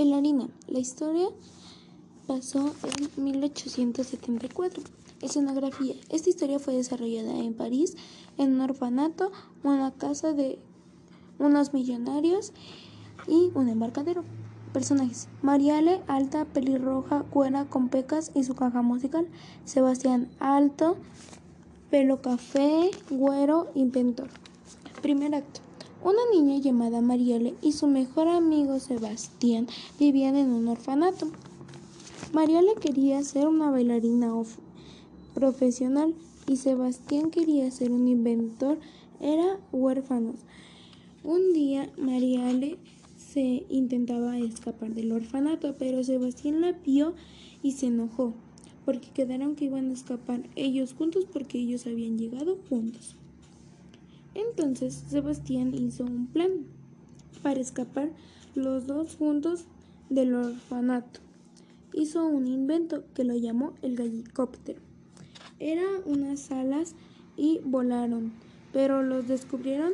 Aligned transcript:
Bailarina. 0.00 0.48
La 0.66 0.78
historia 0.78 1.28
pasó 2.26 2.72
en 3.18 3.22
1874. 3.22 4.82
Escenografía. 5.20 5.94
Esta 6.08 6.30
historia 6.30 6.58
fue 6.58 6.74
desarrollada 6.74 7.38
en 7.38 7.52
París, 7.52 7.98
en 8.38 8.54
un 8.54 8.62
orfanato, 8.62 9.30
una 9.62 9.92
casa 9.92 10.32
de 10.32 10.58
unos 11.38 11.74
millonarios 11.74 12.54
y 13.28 13.50
un 13.54 13.68
embarcadero. 13.68 14.24
Personajes: 14.72 15.28
Mariale, 15.42 16.00
alta, 16.06 16.46
pelirroja, 16.46 17.24
cuera, 17.24 17.66
con 17.66 17.90
pecas 17.90 18.32
y 18.34 18.44
su 18.44 18.54
caja 18.54 18.80
musical. 18.80 19.28
Sebastián, 19.66 20.30
alto, 20.38 20.96
pelo 21.90 22.22
café, 22.22 22.90
güero, 23.10 23.70
inventor. 23.74 24.30
Primer 25.02 25.34
acto. 25.34 25.60
Una 26.02 26.22
niña 26.32 26.56
llamada 26.56 27.02
Mariale 27.02 27.52
y 27.60 27.72
su 27.72 27.86
mejor 27.86 28.26
amigo 28.26 28.80
Sebastián 28.80 29.66
vivían 29.98 30.34
en 30.34 30.50
un 30.50 30.66
orfanato. 30.68 31.30
Mariale 32.32 32.70
quería 32.80 33.22
ser 33.22 33.46
una 33.46 33.70
bailarina 33.70 34.32
profesional 35.34 36.14
y 36.48 36.56
Sebastián 36.56 37.30
quería 37.30 37.70
ser 37.70 37.92
un 37.92 38.08
inventor. 38.08 38.78
Era 39.20 39.60
huérfanos. 39.72 40.36
Un 41.22 41.52
día 41.52 41.90
Mariale 41.98 42.78
se 43.18 43.66
intentaba 43.68 44.38
escapar 44.38 44.94
del 44.94 45.12
orfanato, 45.12 45.76
pero 45.78 46.02
Sebastián 46.02 46.62
la 46.62 46.72
vio 46.72 47.12
y 47.62 47.72
se 47.72 47.88
enojó, 47.88 48.32
porque 48.86 49.10
quedaron 49.10 49.54
que 49.54 49.66
iban 49.66 49.90
a 49.90 49.92
escapar 49.92 50.48
ellos 50.56 50.94
juntos 50.94 51.26
porque 51.30 51.58
ellos 51.58 51.86
habían 51.86 52.16
llegado 52.16 52.56
juntos. 52.70 53.16
Entonces 54.48 54.94
Sebastián 55.08 55.74
hizo 55.74 56.04
un 56.04 56.26
plan 56.26 56.66
para 57.42 57.60
escapar 57.60 58.10
los 58.54 58.86
dos 58.86 59.16
juntos 59.16 59.64
del 60.08 60.34
orfanato. 60.34 61.20
Hizo 61.92 62.26
un 62.26 62.46
invento 62.46 63.04
que 63.14 63.24
lo 63.24 63.34
llamó 63.34 63.74
el 63.82 63.96
gallicóptero. 63.96 64.80
Eran 65.58 66.02
unas 66.06 66.50
alas 66.50 66.94
y 67.36 67.60
volaron, 67.64 68.32
pero 68.72 69.02
los 69.02 69.28
descubrieron 69.28 69.92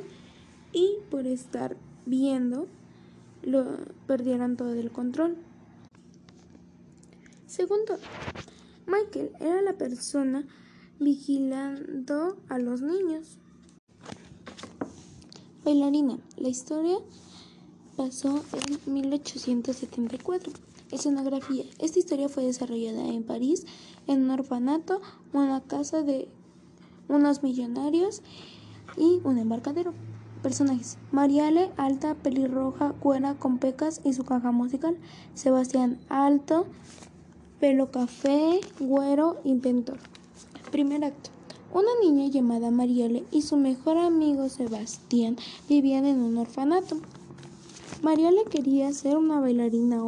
y 0.73 0.97
por 1.11 1.27
estar 1.27 1.77
viendo 2.05 2.67
lo 3.43 3.65
perdieran 4.07 4.57
todo 4.57 4.75
el 4.75 4.91
control. 4.91 5.37
Segundo, 7.47 7.99
Michael 8.87 9.31
era 9.41 9.63
la 9.63 9.73
persona 9.75 10.45
vigilando 10.99 12.37
a 12.49 12.59
los 12.59 12.83
niños. 12.83 13.39
Bailarina. 15.67 16.19
La 16.37 16.49
historia 16.49 16.97
pasó 17.97 18.41
en 18.53 18.95
1874. 18.95 20.53
Escenografía. 20.93 21.65
Esta 21.81 21.99
historia 21.99 22.29
fue 22.29 22.45
desarrollada 22.45 23.05
en 23.09 23.25
París, 23.25 23.67
en 24.07 24.23
un 24.23 24.31
orfanato, 24.31 25.01
una 25.33 25.61
casa 25.63 26.03
de 26.03 26.29
unos 27.09 27.43
millonarios 27.43 28.23
y 28.97 29.21
un 29.25 29.39
embarcadero. 29.39 29.93
Personajes: 30.41 30.99
Mariale, 31.11 31.73
alta, 31.77 32.15
pelirroja, 32.15 32.93
cuera, 32.93 33.35
con 33.35 33.59
pecas 33.59 34.01
y 34.05 34.13
su 34.13 34.23
caja 34.23 34.53
musical. 34.53 34.97
Sebastián, 35.35 35.99
alto, 36.09 36.69
pelo 37.59 37.91
café, 37.91 38.61
güero, 38.79 39.41
inventor. 39.43 39.99
Primer 40.71 41.05
acto. 41.05 41.36
Una 41.73 41.89
niña 42.01 42.29
llamada 42.29 42.71
Mariale 42.71 43.25
y 43.33 43.43
su 43.43 43.57
mejor 43.57 43.99
amigo 43.99 44.49
Sebastián 44.49 45.37
vivían 45.69 46.07
en 46.07 46.21
un 46.21 46.39
orfanato. 46.39 47.01
Mariale 48.03 48.45
quería 48.49 48.93
ser 48.93 49.17
una 49.17 49.41
bailarina 49.41 50.01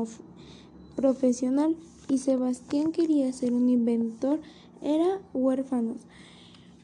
profesional 0.94 1.76
y 2.08 2.18
Sebastián 2.18 2.92
quería 2.92 3.32
ser 3.32 3.52
un 3.52 3.68
inventor. 3.68 4.40
Era 4.80 5.20
huérfanos. 5.34 5.98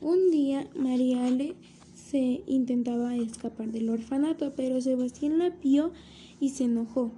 Un 0.01 0.31
día 0.33 0.69
Mariale 0.75 1.55
se 1.95 2.43
intentaba 2.47 3.17
escapar 3.17 3.71
del 3.71 3.89
orfanato, 3.89 4.55
pero 4.57 4.81
Sebastián 4.81 5.39
la 5.39 5.51
vio 5.51 5.93
y 6.41 6.51
se 6.51 6.65
enojó, 6.65 7.13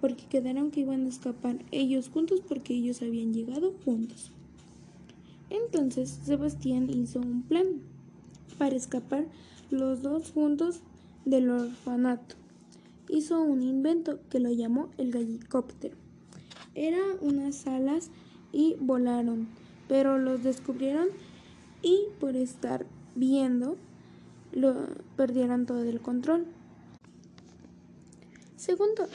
porque 0.00 0.24
quedaron 0.24 0.70
que 0.70 0.80
iban 0.80 1.04
a 1.04 1.10
escapar 1.10 1.58
ellos 1.72 2.08
juntos 2.08 2.40
porque 2.48 2.74
ellos 2.74 3.02
habían 3.02 3.34
llegado 3.34 3.74
juntos. 3.84 4.32
Entonces 5.52 6.08
Sebastián 6.24 6.88
hizo 6.88 7.20
un 7.20 7.42
plan 7.42 7.66
para 8.56 8.74
escapar 8.74 9.26
los 9.70 10.00
dos 10.00 10.30
juntos 10.30 10.80
del 11.26 11.50
orfanato. 11.50 12.36
Hizo 13.10 13.42
un 13.42 13.60
invento 13.60 14.18
que 14.30 14.40
lo 14.40 14.50
llamó 14.50 14.88
el 14.96 15.12
gallicóptero. 15.12 15.94
Eran 16.74 17.18
unas 17.20 17.66
alas 17.66 18.10
y 18.50 18.76
volaron, 18.80 19.46
pero 19.88 20.16
los 20.16 20.42
descubrieron 20.42 21.08
y 21.82 22.06
por 22.18 22.34
estar 22.34 22.86
viendo 23.14 23.76
lo 24.52 24.86
perdieran 25.16 25.66
todo 25.66 25.82
el 25.82 26.00
control. 26.00 26.46
Segundo, 28.56 29.06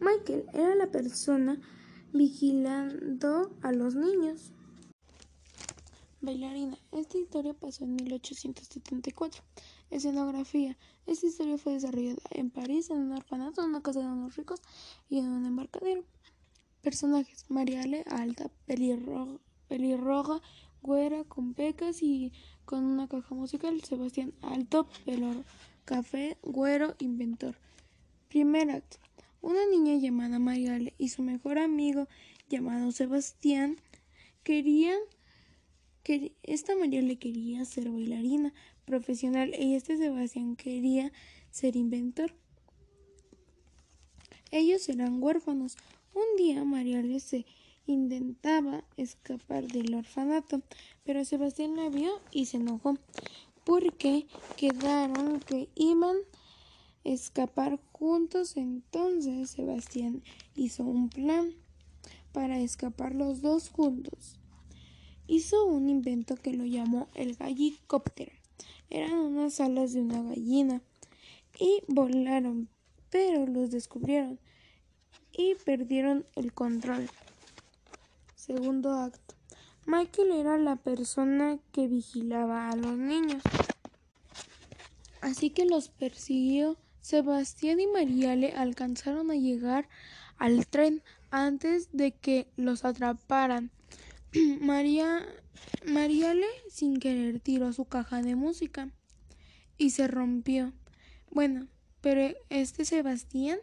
Michael 0.00 0.44
era 0.52 0.74
la 0.74 0.88
persona 0.88 1.58
vigilando 2.12 3.50
a 3.62 3.72
los 3.72 3.94
niños. 3.94 4.52
Bailarina. 6.20 6.78
Esta 6.92 7.18
historia 7.18 7.54
pasó 7.54 7.84
en 7.84 7.96
1874. 7.96 9.42
Escenografía. 9.90 10.76
Esta 11.06 11.26
historia 11.26 11.58
fue 11.58 11.74
desarrollada 11.74 12.20
en 12.30 12.50
París, 12.50 12.90
en 12.90 12.98
un 12.98 13.12
orfanato, 13.12 13.62
en 13.62 13.70
una 13.70 13.82
casa 13.82 14.00
de 14.00 14.06
unos 14.06 14.36
ricos 14.36 14.60
y 15.08 15.18
en 15.18 15.28
un 15.28 15.46
embarcadero. 15.46 16.04
Personajes. 16.82 17.44
Mariale, 17.48 18.04
alta, 18.08 18.50
pelirroja, 18.66 19.38
pelirroja 19.68 20.40
güera, 20.82 21.24
con 21.24 21.52
pecas 21.52 22.02
y 22.02 22.32
con 22.64 22.84
una 22.84 23.08
caja 23.08 23.34
musical. 23.34 23.82
Sebastián 23.82 24.32
Alto, 24.40 24.86
pelo 25.04 25.44
café, 25.84 26.38
güero, 26.42 26.94
inventor. 26.98 27.56
Primer 28.28 28.70
acto. 28.70 28.98
Una 29.42 29.66
niña 29.66 29.94
llamada 29.96 30.38
Mariale 30.38 30.94
y 30.96 31.08
su 31.08 31.22
mejor 31.22 31.58
amigo 31.58 32.08
llamado 32.48 32.92
Sebastián 32.92 33.76
querían 34.44 34.98
esta 36.42 36.76
Mariale 36.76 37.16
quería 37.16 37.64
ser 37.64 37.90
bailarina 37.90 38.52
profesional 38.84 39.52
y 39.58 39.74
este 39.74 39.96
Sebastián 39.96 40.54
quería 40.56 41.12
ser 41.50 41.76
inventor. 41.76 42.32
Ellos 44.52 44.88
eran 44.88 45.22
huérfanos. 45.22 45.76
Un 46.14 46.36
día 46.36 46.64
Mariale 46.64 47.18
se 47.18 47.44
intentaba 47.86 48.84
escapar 48.96 49.66
del 49.66 49.94
orfanato, 49.94 50.62
pero 51.04 51.24
Sebastián 51.24 51.76
la 51.76 51.88
vio 51.88 52.20
y 52.30 52.46
se 52.46 52.58
enojó 52.58 52.96
porque 53.64 54.26
quedaron 54.56 55.40
que 55.40 55.68
iban 55.74 56.16
a 56.16 57.08
escapar 57.08 57.80
juntos. 57.92 58.56
Entonces 58.56 59.50
Sebastián 59.50 60.22
hizo 60.54 60.84
un 60.84 61.08
plan 61.08 61.52
para 62.32 62.60
escapar 62.60 63.14
los 63.14 63.42
dos 63.42 63.70
juntos. 63.70 64.38
Hizo 65.28 65.64
un 65.64 65.88
invento 65.88 66.36
que 66.36 66.52
lo 66.52 66.64
llamó 66.64 67.08
el 67.14 67.34
gallicóptero. 67.34 68.32
Eran 68.90 69.14
unas 69.14 69.60
alas 69.60 69.92
de 69.92 70.00
una 70.00 70.22
gallina 70.22 70.80
y 71.58 71.82
volaron, 71.88 72.68
pero 73.10 73.46
los 73.46 73.70
descubrieron 73.70 74.38
y 75.32 75.54
perdieron 75.64 76.24
el 76.36 76.52
control. 76.52 77.08
Segundo 78.34 78.92
acto. 78.92 79.34
Michael 79.86 80.32
era 80.32 80.58
la 80.58 80.76
persona 80.76 81.58
que 81.72 81.86
vigilaba 81.86 82.70
a 82.70 82.76
los 82.76 82.96
niños. 82.96 83.42
Así 85.20 85.50
que 85.50 85.64
los 85.64 85.88
persiguió. 85.88 86.76
Sebastián 87.00 87.78
y 87.78 87.86
Mariale 87.86 88.52
alcanzaron 88.52 89.30
a 89.30 89.36
llegar 89.36 89.88
al 90.38 90.66
tren 90.66 91.02
antes 91.30 91.88
de 91.92 92.10
que 92.10 92.48
los 92.56 92.84
atraparan. 92.84 93.70
María, 94.60 95.26
Mariale 95.86 96.46
sin 96.68 96.98
querer 96.98 97.40
tiró 97.40 97.72
su 97.72 97.84
caja 97.84 98.22
de 98.22 98.36
música 98.36 98.90
y 99.78 99.90
se 99.90 100.08
rompió. 100.08 100.72
Bueno, 101.30 101.66
pero 102.00 102.34
este 102.50 102.84
Sebastián 102.84 103.58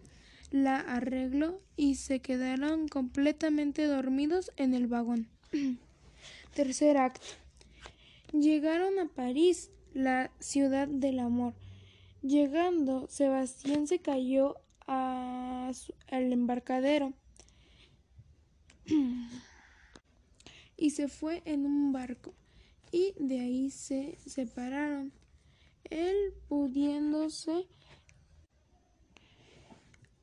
la 0.51 0.79
arregló 0.79 1.61
y 1.75 1.95
se 1.95 2.19
quedaron 2.19 2.87
completamente 2.87 3.85
dormidos 3.85 4.51
en 4.57 4.73
el 4.73 4.87
vagón. 4.87 5.27
Tercer 6.55 6.97
acto. 6.97 7.25
Llegaron 8.31 8.99
a 8.99 9.07
París, 9.07 9.71
la 9.93 10.31
ciudad 10.39 10.87
del 10.87 11.19
amor. 11.19 11.53
Llegando, 12.21 13.07
Sebastián 13.09 13.87
se 13.87 13.99
cayó 13.99 14.55
al 14.87 15.73
embarcadero 16.09 17.13
y 20.83 20.89
se 20.89 21.07
fue 21.07 21.41
en 21.45 21.65
un 21.65 21.93
barco 21.93 22.33
y 22.91 23.13
de 23.17 23.39
ahí 23.39 23.69
se 23.69 24.17
separaron. 24.25 25.13
Él 25.89 26.33
pudiéndose 26.49 27.67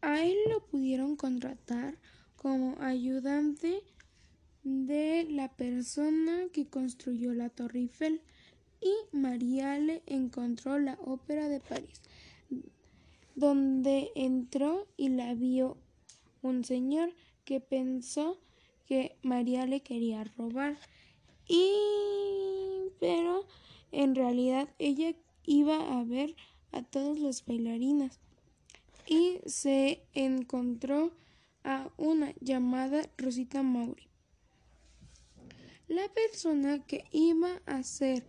A 0.02 0.22
él 0.22 0.36
lo 0.50 0.62
pudieron 0.66 1.16
contratar 1.16 1.96
como 2.36 2.76
ayudante 2.82 3.82
de 4.62 5.26
la 5.30 5.48
persona 5.48 6.42
que 6.52 6.66
construyó 6.66 7.32
la 7.32 7.48
Torre 7.48 7.78
Eiffel 7.78 8.20
y 8.82 9.16
Mariale 9.16 10.02
encontró 10.04 10.78
la 10.78 10.98
Ópera 11.02 11.48
de 11.48 11.60
París, 11.60 12.02
donde 13.34 14.10
entró 14.14 14.88
y 14.98 15.08
la 15.08 15.32
vio 15.32 15.78
un 16.42 16.64
señor 16.64 17.14
que 17.46 17.60
pensó 17.60 18.38
que 18.90 19.14
María 19.22 19.66
le 19.66 19.82
quería 19.82 20.24
robar. 20.36 20.76
Y 21.46 21.70
pero 22.98 23.46
en 23.92 24.16
realidad 24.16 24.68
ella 24.80 25.14
iba 25.46 25.96
a 25.96 26.02
ver 26.02 26.34
a 26.72 26.82
todas 26.82 27.20
las 27.20 27.46
bailarinas 27.46 28.18
y 29.06 29.38
se 29.46 30.02
encontró 30.12 31.12
a 31.62 31.88
una 31.98 32.34
llamada 32.40 33.08
Rosita 33.16 33.62
Mauri. 33.62 34.08
La 35.86 36.08
persona 36.08 36.84
que 36.84 37.04
iba 37.12 37.62
a 37.66 37.84
ser 37.84 38.24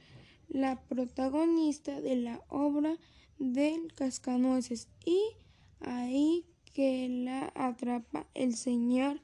la 0.47 0.79
protagonista 0.79 2.01
de 2.01 2.17
la 2.17 2.39
obra 2.49 2.99
del 3.39 3.91
cascanueces. 3.95 4.89
Y 5.05 5.19
ahí 5.79 6.45
que 6.73 7.09
la 7.09 7.51
atrapa 7.55 8.27
el 8.35 8.55
señor 8.55 9.21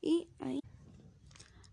y 0.00 0.28
ahí 0.38 0.60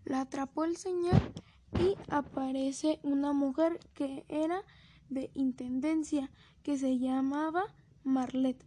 la 0.06 0.22
atrapó 0.22 0.64
el 0.64 0.78
señor 0.78 1.34
y 1.80 1.96
aparece 2.10 3.00
una 3.04 3.34
mujer 3.34 3.80
que 3.94 4.26
era 4.30 4.64
de 5.10 5.32
intendencia 5.34 6.32
que 6.64 6.78
se 6.78 7.00
llamaba 7.00 7.64
Marlet. 8.04 8.64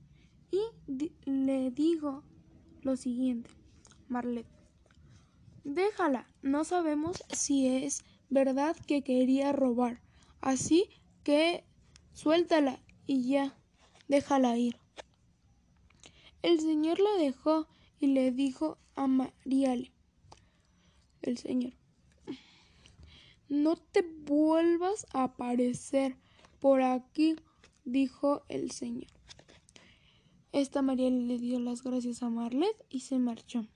Y 0.50 0.61
le 1.31 1.71
digo 1.71 2.23
lo 2.83 2.97
siguiente 2.97 3.50
Marlet 4.09 4.47
déjala 5.67 6.31
no 6.43 6.62
sabemos 6.62 7.25
si 7.31 7.67
es 7.67 8.05
verdad 8.31 8.77
que 8.87 9.03
quería 9.03 9.53
robar 9.53 10.00
así 10.41 10.88
que 11.25 11.65
suéltala 12.12 12.79
y 13.06 13.29
ya 13.29 13.59
déjala 14.06 14.56
ir. 14.56 14.79
El 16.43 16.61
señor 16.61 17.00
la 17.00 17.11
dejó 17.19 17.67
y 17.99 18.06
le 18.09 18.31
dijo 18.31 18.79
a 18.94 19.09
Mariale 19.09 19.93
el 21.23 21.39
señor 21.39 21.73
no 23.49 23.77
te 23.77 24.03
vuelvas 24.03 25.07
a 25.13 25.25
aparecer 25.25 26.17
por 26.61 26.83
aquí, 26.83 27.37
dijo 27.85 28.43
el 28.49 28.71
señor. 28.71 29.11
Esta 30.53 30.83
María 30.83 31.11
le 31.11 31.39
dio 31.39 31.61
las 31.61 31.83
gracias 31.83 32.23
a 32.23 32.31
Marlet 32.31 32.75
y 32.89 33.01
se 33.01 33.19
marchó. 33.19 33.67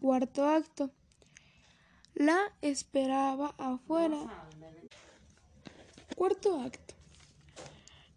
Cuarto 0.00 0.46
acto. 0.46 0.90
La 2.14 2.38
esperaba 2.60 3.54
afuera. 3.58 4.18
Cuarto 6.16 6.60
acto. 6.60 6.94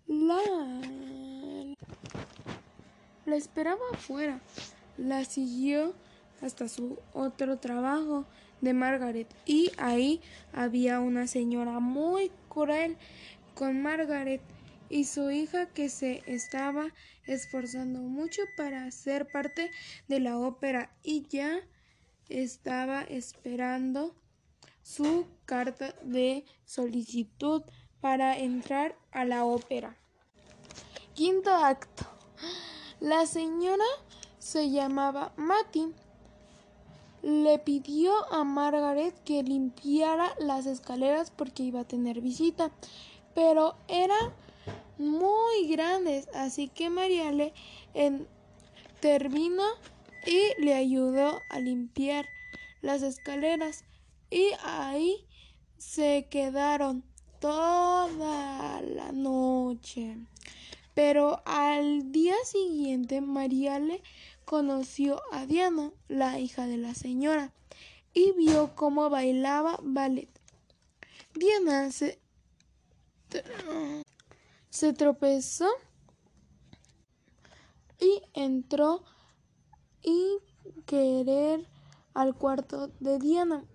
La 0.08 0.40
la 3.26 3.36
esperaba 3.38 3.82
afuera. 3.94 4.42
La 4.98 5.24
siguió 5.24 5.96
hasta 6.44 6.68
su 6.68 7.00
otro 7.14 7.58
trabajo 7.58 8.26
de 8.62 8.74
Margaret 8.74 9.28
y 9.46 9.72
ahí 9.78 10.22
había 10.52 11.00
una 11.00 11.28
señora 11.28 11.80
muy 11.80 12.32
cruel 12.50 12.98
con 13.56 13.82
Margaret 13.82 14.42
y 14.90 15.06
su 15.06 15.32
hija 15.32 15.68
que 15.68 15.90
se 15.90 16.22
estaba 16.28 16.88
esforzando 17.26 18.00
mucho 18.00 18.42
para 18.58 18.92
ser 18.92 19.28
parte 19.32 19.72
de 20.08 20.20
la 20.20 20.38
ópera 20.38 20.92
y 21.04 21.26
ya 21.28 21.62
estaba 22.30 23.02
esperando 23.04 24.16
su 24.82 25.28
carta 25.46 25.96
de 26.04 26.46
solicitud 26.66 27.64
para 28.02 28.38
entrar 28.38 28.96
a 29.12 29.24
la 29.24 29.46
ópera. 29.46 29.96
Quinto 31.14 31.52
acto. 31.52 32.06
La 33.00 33.26
señora 33.26 33.86
se 34.40 34.72
llamaba 34.72 35.34
Matty 35.38 35.94
le 37.24 37.58
pidió 37.58 38.12
a 38.32 38.44
Margaret 38.44 39.16
que 39.24 39.42
limpiara 39.42 40.36
las 40.40 40.66
escaleras 40.66 41.32
porque 41.32 41.64
iba 41.64 41.80
a 41.80 41.88
tener 41.88 42.22
visita, 42.22 42.72
pero 43.34 43.76
eran 43.88 44.34
muy 44.98 45.68
grandes, 45.70 46.28
así 46.36 46.68
que 46.68 46.90
Mariale 46.90 47.54
terminó 49.00 49.66
y 50.28 50.62
le 50.62 50.76
ayudó 50.76 51.40
a 51.50 51.60
limpiar 51.60 52.26
las 52.82 53.02
escaleras 53.02 53.86
y 54.30 54.52
ahí 54.64 55.26
se 55.78 56.28
quedaron 56.30 57.04
toda 57.40 58.82
la 58.82 59.12
noche. 59.12 60.18
Pero 60.94 61.42
al 61.46 62.12
día 62.12 62.36
siguiente 62.46 63.20
Mariale 63.20 64.04
conoció 64.54 65.20
a 65.32 65.48
Diana, 65.48 65.92
la 66.08 66.38
hija 66.38 66.68
de 66.68 66.78
la 66.78 66.94
señora, 66.94 67.52
y 68.14 68.34
vio 68.34 68.76
cómo 68.76 69.10
bailaba 69.10 69.80
ballet. 69.82 70.30
Diana 71.34 71.90
se, 71.92 72.20
tropezó 74.96 75.68
y 78.00 78.22
entró 78.36 79.04
y 80.04 80.38
querer 80.86 81.68
al 82.14 82.36
cuarto 82.36 82.90
de 83.00 83.18
Diana. 83.18 83.66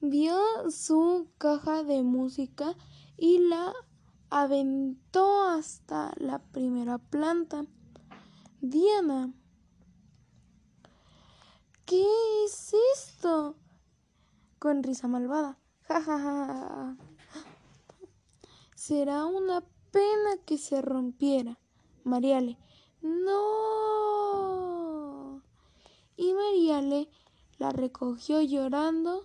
Vio 0.00 0.40
su 0.72 1.28
caja 1.38 1.84
de 1.84 2.02
música 2.02 2.74
y 3.16 3.38
la 3.38 3.72
aventó 4.28 5.44
hasta 5.44 6.14
la 6.16 6.40
primera 6.40 6.98
planta. 6.98 7.64
Diana 8.60 9.32
¿Qué 11.88 12.06
es 12.44 12.74
esto? 12.94 13.56
Con 14.58 14.82
risa 14.82 15.08
malvada. 15.08 15.58
Ja, 15.84 16.02
ja, 16.02 16.18
ja, 16.18 16.96
Será 18.74 19.24
una 19.24 19.62
pena 19.90 20.36
que 20.44 20.58
se 20.58 20.82
rompiera. 20.82 21.58
Mariale. 22.04 22.58
No. 23.00 23.40
Y 26.18 26.34
Mariale 26.34 27.08
la 27.56 27.70
recogió 27.70 28.42
llorando. 28.42 29.24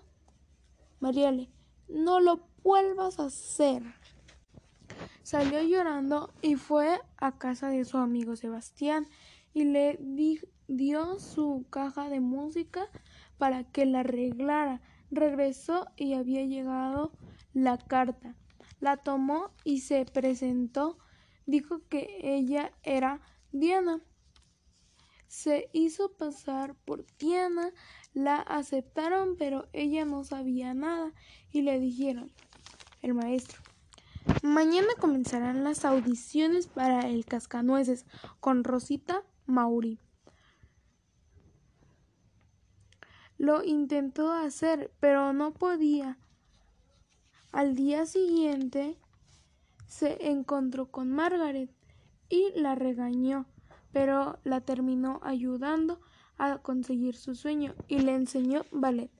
Mariale, 1.01 1.49
no 1.89 2.21
lo 2.21 2.47
vuelvas 2.63 3.19
a 3.19 3.25
hacer. 3.25 3.83
Salió 5.23 5.61
llorando 5.61 6.31
y 6.41 6.55
fue 6.55 7.01
a 7.17 7.38
casa 7.38 7.67
de 7.67 7.83
su 7.83 7.97
amigo 7.97 8.38
Sebastián 8.38 9.09
y 9.53 9.65
le 9.65 9.97
dijo 9.99 10.47
dio 10.67 11.20
su 11.20 11.65
caja 11.70 12.10
de 12.10 12.20
música 12.20 12.88
para 13.38 13.63
que 13.63 13.86
la 13.86 14.01
arreglara. 14.01 14.82
Regresó 15.12 15.88
y 15.96 16.13
había 16.13 16.43
llegado 16.43 17.12
la 17.53 17.77
carta. 17.77 18.36
La 18.79 18.98
tomó 18.98 19.51
y 19.63 19.82
se 19.82 20.05
presentó. 20.05 20.98
Dijo 21.46 21.82
que 21.88 22.20
ella 22.22 22.72
era 22.84 23.22
Diana. 23.51 24.01
Se 25.27 25.70
hizo 25.74 26.13
pasar 26.13 26.75
por 26.86 27.05
Diana, 27.17 27.72
la 28.13 28.36
aceptaron, 28.38 29.36
pero 29.38 29.67
ella 29.74 30.05
no 30.05 30.24
sabía 30.24 30.74
nada 30.74 31.12
y 31.51 31.63
le 31.63 31.79
dijeron, 31.79 32.32
el 33.01 33.15
maestro, 33.15 33.62
mañana 34.43 34.89
comenzarán 35.00 35.63
las 35.63 35.86
audiciones 35.86 36.67
para 36.67 37.10
el 37.10 37.25
Cascanueces 37.25 38.05
con 38.39 38.63
Rosita 38.63 39.24
Mauri. 39.48 40.00
Lo 43.37 43.63
intentó 43.63 44.31
hacer, 44.31 44.91
pero 44.99 45.33
no 45.33 45.53
podía. 45.53 46.17
Al 47.51 47.75
día 47.75 48.05
siguiente 48.05 48.97
se 49.87 50.29
encontró 50.29 50.89
con 50.89 51.11
Margaret 51.11 51.69
y 52.29 52.51
la 52.55 52.73
regañó, 52.73 53.45
pero 53.91 54.39
la 54.43 54.61
terminó 54.61 55.19
ayudando 55.23 56.01
a 56.37 56.57
conseguir 56.57 57.15
su 57.15 57.35
sueño 57.35 57.75
y 57.87 57.99
le 57.99 58.15
enseñó 58.15 58.65
ballet. 58.71 59.11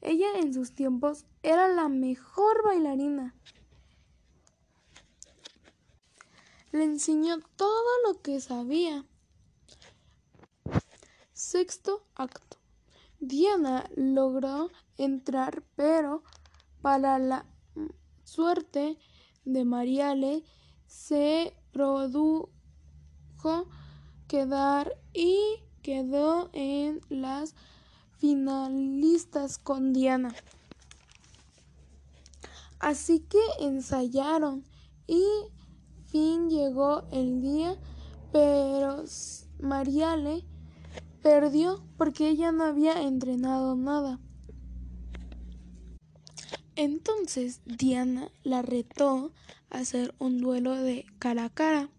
Ella 0.00 0.28
en 0.36 0.54
sus 0.54 0.74
tiempos 0.74 1.26
era 1.42 1.68
la 1.68 1.88
mejor 1.88 2.64
bailarina. 2.64 3.34
Le 6.70 6.84
enseñó 6.84 7.38
todo 7.56 7.90
lo 8.06 8.22
que 8.22 8.40
sabía. 8.40 9.04
Sexto 11.32 12.04
acto. 12.14 12.61
Diana 13.24 13.88
logró 13.94 14.70
entrar, 14.98 15.62
pero 15.76 16.24
para 16.80 17.20
la 17.20 17.46
suerte 18.24 18.98
de 19.44 19.64
Mariale 19.64 20.42
se 20.88 21.54
produjo 21.70 22.50
quedar 24.26 24.92
y 25.14 25.38
quedó 25.82 26.50
en 26.52 27.00
las 27.10 27.54
finalistas 28.18 29.56
con 29.56 29.92
Diana. 29.92 30.34
Así 32.80 33.20
que 33.20 33.38
ensayaron 33.60 34.64
y 35.06 35.24
fin 36.06 36.50
llegó 36.50 37.04
el 37.12 37.40
día, 37.40 37.78
pero 38.32 39.04
Mariale 39.60 40.44
perdió 41.22 41.82
porque 41.96 42.28
ella 42.28 42.52
no 42.52 42.64
había 42.64 43.00
entrenado 43.02 43.76
nada. 43.76 44.18
Entonces 46.74 47.60
Diana 47.64 48.30
la 48.42 48.62
retó 48.62 49.32
a 49.70 49.78
hacer 49.78 50.14
un 50.18 50.38
duelo 50.38 50.74
de 50.74 51.06
cara 51.18 51.44
a 51.44 51.50
cara. 51.50 51.90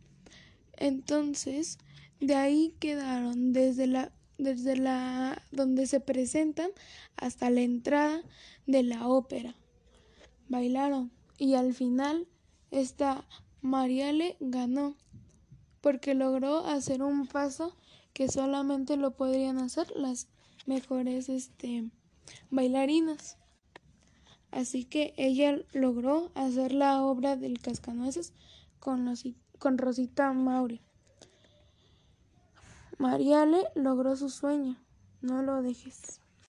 Entonces, 0.77 1.77
de 2.19 2.35
ahí 2.35 2.75
quedaron 2.79 3.53
desde 3.53 3.87
la 3.87 4.11
desde 4.37 4.75
la 4.75 5.41
donde 5.51 5.85
se 5.87 5.99
presentan 5.99 6.71
hasta 7.15 7.49
la 7.49 7.61
entrada 7.61 8.23
de 8.65 8.83
la 8.83 9.07
ópera. 9.07 9.55
Bailaron 10.49 11.11
y 11.37 11.53
al 11.53 11.73
final 11.73 12.27
esta 12.71 13.25
Mariale 13.61 14.35
ganó 14.39 14.95
porque 15.81 16.13
logró 16.13 16.65
hacer 16.65 17.03
un 17.03 17.27
paso 17.27 17.77
que 18.13 18.29
solamente 18.29 18.95
lo 18.95 19.11
podrían 19.11 19.57
hacer 19.57 19.91
las 19.95 20.27
mejores 20.65 21.29
este 21.29 21.89
bailarinas. 22.49 23.37
Así 24.51 24.85
que 24.85 25.13
ella 25.17 25.59
logró 25.73 26.31
hacer 26.35 26.73
la 26.73 27.03
obra 27.03 27.35
del 27.35 27.59
cascanueces 27.59 28.33
con, 28.79 29.11
con 29.57 29.77
Rosita 29.77 30.31
Mauri. 30.31 30.81
Mariale 32.99 33.67
logró 33.75 34.15
su 34.15 34.29
sueño. 34.29 34.77
No 35.21 35.41
lo 35.41 35.61
dejes. 35.61 36.22